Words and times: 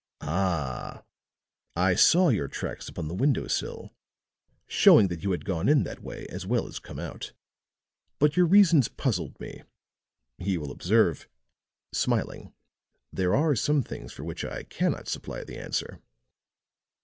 "Ah! 0.21 1.03
I 1.75 1.93
saw 1.93 2.29
your 2.29 2.47
tracks 2.47 2.89
upon 2.89 3.07
the 3.07 3.13
window 3.13 3.45
sill, 3.47 3.93
showing 4.65 5.09
that 5.09 5.21
you 5.21 5.29
had 5.29 5.45
gone 5.45 5.69
in 5.69 5.83
that 5.83 6.01
way 6.01 6.25
as 6.27 6.43
well 6.43 6.65
as 6.65 6.79
come 6.79 6.97
out. 6.97 7.33
But 8.17 8.35
your 8.35 8.47
reasons 8.47 8.87
puzzled 8.87 9.39
me. 9.39 9.61
You 10.39 10.59
will 10.59 10.71
observe," 10.71 11.27
smiling, 11.93 12.51
"there 13.13 13.35
are 13.35 13.55
some 13.55 13.83
things 13.83 14.11
for 14.11 14.23
which 14.23 14.43
I 14.43 14.63
cannot 14.63 15.07
supply 15.07 15.43
the 15.43 15.59
answer." 15.59 16.01